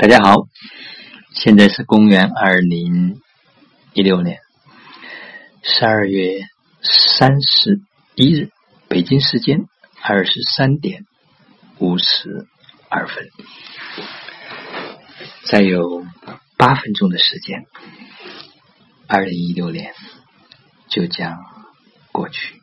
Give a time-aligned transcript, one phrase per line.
[0.00, 0.46] 大家好，
[1.34, 3.20] 现在是公元二零
[3.94, 4.38] 一六年
[5.60, 6.38] 十二月
[6.80, 7.80] 三十
[8.14, 8.52] 一日，
[8.86, 9.66] 北京时间
[10.00, 11.04] 二十三点
[11.80, 12.46] 五十
[12.88, 13.28] 二分，
[15.50, 16.06] 再有
[16.56, 17.66] 八分钟的时间，
[19.08, 19.94] 二零一六年
[20.86, 21.44] 就将
[22.12, 22.62] 过去，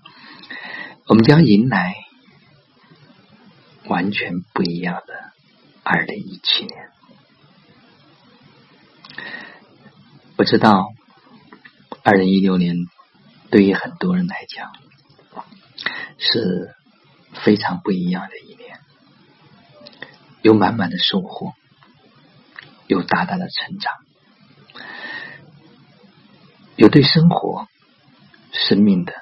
[1.08, 1.96] 我们将迎来
[3.90, 5.14] 完全不一样的
[5.84, 6.92] 二零一七年。
[10.38, 10.94] 我知道，
[12.04, 12.76] 二零一六年
[13.52, 14.74] 对于很多人来讲
[16.18, 16.76] 是
[17.42, 18.78] 非常不一样的一年，
[20.42, 21.54] 有满满的收获，
[22.88, 23.94] 有大大的成长，
[26.76, 27.70] 有对生活、
[28.52, 29.14] 生命的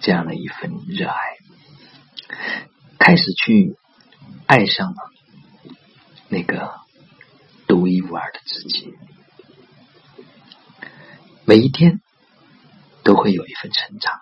[0.00, 1.38] 这样的一份热爱，
[2.98, 3.78] 开始去
[4.46, 5.10] 爱上了
[6.28, 6.74] 那个
[7.66, 8.94] 独一无二的自己。
[11.50, 12.00] 每一天
[13.02, 14.20] 都会有一份成长。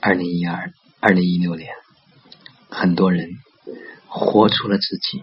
[0.00, 1.70] 二零一二、二零一六年，
[2.68, 3.30] 很多人
[4.08, 5.22] 活出了自己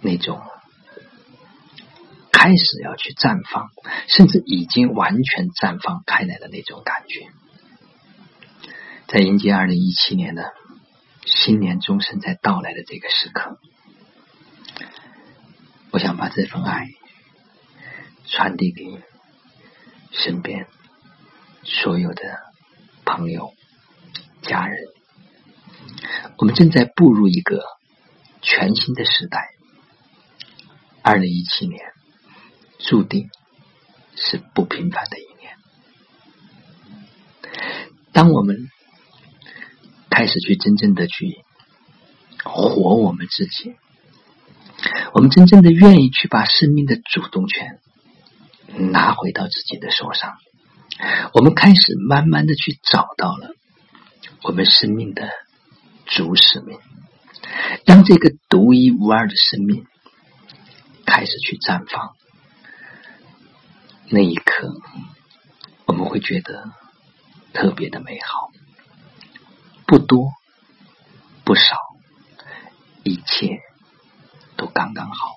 [0.00, 0.40] 那种
[2.32, 3.68] 开始要去绽放，
[4.08, 7.28] 甚至已经完全绽放开来的那种感觉。
[9.08, 10.54] 在迎接二零一七年的
[11.26, 13.58] 新年钟声在到来的这个时刻。
[15.92, 16.88] 我想把这份爱
[18.26, 18.84] 传递给
[20.12, 20.68] 身边
[21.64, 22.22] 所有的
[23.04, 23.52] 朋友、
[24.42, 24.78] 家人。
[26.38, 27.60] 我们正在步入一个
[28.40, 29.48] 全新的时代。
[31.02, 31.80] 二零一七年
[32.78, 33.28] 注定
[34.14, 35.56] 是不平凡的一年。
[38.12, 38.68] 当我们
[40.08, 41.42] 开始去真正的去
[42.44, 43.74] 活我们自己。
[45.20, 47.78] 我们真正的愿意去把生命的主动权
[48.90, 50.38] 拿回到自己的手上，
[51.34, 53.50] 我们开始慢慢的去找到了
[54.42, 55.28] 我们生命的
[56.06, 56.78] 主使命，
[57.84, 59.84] 让这个独一无二的生命
[61.04, 62.16] 开始去绽放。
[64.08, 64.72] 那一刻，
[65.84, 66.64] 我们会觉得
[67.52, 68.50] 特别的美好，
[69.86, 70.30] 不多
[71.44, 71.76] 不少，
[73.04, 73.60] 一切。
[74.80, 75.36] 刚刚好，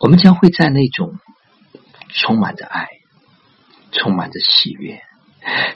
[0.00, 1.18] 我们将会在那种
[2.10, 2.88] 充满着爱、
[3.90, 5.02] 充满着喜悦，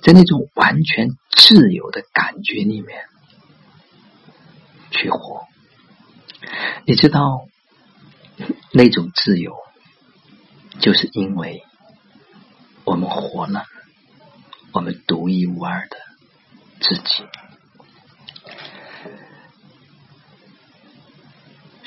[0.03, 3.07] 在那种完全自由的感觉里面
[4.91, 5.47] 去活。
[6.85, 7.47] 你知道，
[8.71, 9.57] 那种自由，
[10.81, 11.65] 就是因为
[12.85, 13.65] 我们活了，
[14.73, 15.97] 我们独一无二的
[16.81, 17.25] 自己。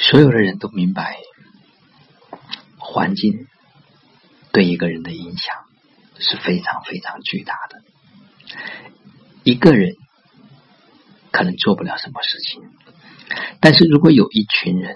[0.09, 1.17] 所有的人都明白，
[2.77, 3.45] 环境
[4.53, 5.53] 对一个人的影响
[6.17, 7.83] 是非常非常巨大的。
[9.43, 9.97] 一个人
[11.29, 12.61] 可能做不了什么事情，
[13.59, 14.95] 但是如果有一群人，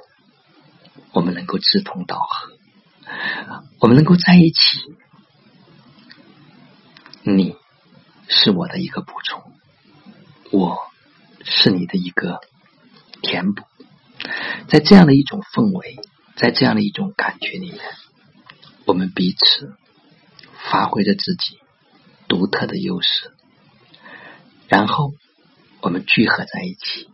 [1.11, 4.95] 我们能够志同道合，我们能够在一起，
[7.23, 7.57] 你
[8.29, 9.43] 是我的一个补充，
[10.51, 10.77] 我
[11.43, 12.39] 是你的一个
[13.21, 13.65] 填补。
[14.71, 15.99] 在这样的一种氛围，
[16.37, 17.81] 在这样的一种感觉里面，
[18.85, 19.75] 我们彼此
[20.69, 21.59] 发挥着自己
[22.29, 23.33] 独特的优势，
[24.69, 25.11] 然后
[25.81, 27.09] 我们聚合在一起，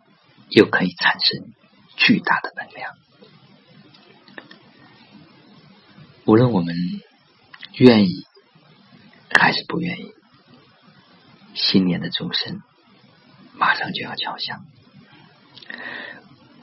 [0.50, 1.51] 又可以产生
[1.95, 2.94] 巨大的能量。
[6.25, 6.75] 无论我们
[7.74, 8.28] 愿意
[9.31, 10.12] 还是不愿意，
[11.56, 12.62] 新年的钟声
[13.56, 14.63] 马上就要敲响。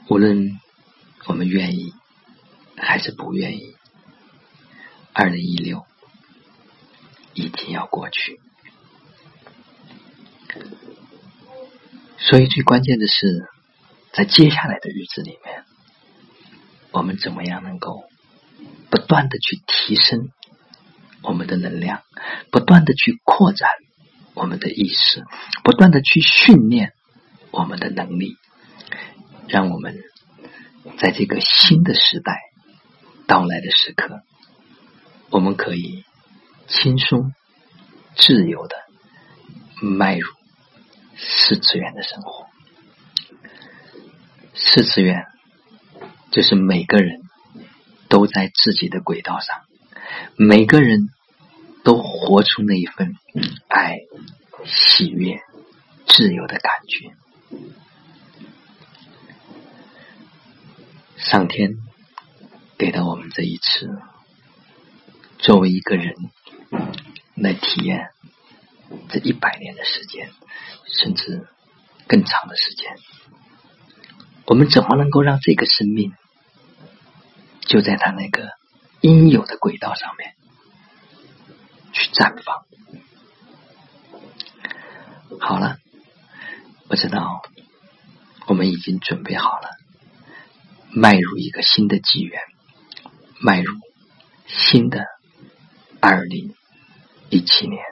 [0.07, 0.57] 无论
[1.27, 1.93] 我们愿意
[2.77, 3.75] 还是不愿意，
[5.13, 5.85] 二零一六
[7.33, 8.39] 一定要过去。
[12.17, 13.47] 所以最关键的是，
[14.13, 15.63] 在接下来的日子里面，
[16.91, 18.03] 我们怎么样能够
[18.89, 20.29] 不断的去提升
[21.21, 22.03] 我们的能量，
[22.51, 23.69] 不断的去扩展
[24.33, 25.23] 我们的意识，
[25.63, 26.93] 不断的去训练
[27.51, 28.37] 我们的能力。
[29.47, 30.03] 让我们
[30.97, 32.39] 在这个新的时代
[33.27, 34.21] 到来的时刻，
[35.29, 36.05] 我们可以
[36.67, 37.33] 轻松、
[38.15, 38.75] 自由的
[39.81, 40.27] 迈入
[41.17, 42.47] 四次元的生活。
[44.53, 45.25] 四次元
[46.31, 47.21] 就是每个人
[48.07, 49.63] 都在自己的轨道上，
[50.37, 51.09] 每个人
[51.83, 53.15] 都活出那一份
[53.67, 53.99] 爱、
[54.65, 55.41] 喜悦、
[56.07, 57.11] 自由的感觉。
[61.17, 61.77] 上天
[62.77, 63.89] 给到我们这一次，
[65.39, 66.13] 作为一个人
[67.35, 68.09] 来体验
[69.09, 70.29] 这一百年的时间，
[70.85, 71.47] 甚至
[72.07, 72.97] 更长的时间，
[74.45, 76.13] 我们怎么能够让这个生命
[77.61, 78.51] 就在他那个
[79.01, 80.35] 应有的轨道上面
[81.93, 82.65] 去绽放？
[85.39, 85.77] 好了，
[86.89, 87.41] 我知道
[88.47, 89.69] 我们已经准备好了，
[90.97, 92.39] 迈入一个新的纪元，
[93.41, 93.73] 迈入
[94.47, 95.05] 新的
[95.99, 96.55] 二零
[97.29, 97.83] 一七年。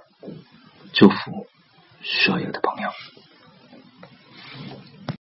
[0.94, 1.47] 祝福
[2.01, 2.89] 所有的朋友。